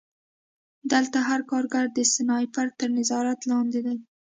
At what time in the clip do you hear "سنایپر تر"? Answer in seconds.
2.13-2.89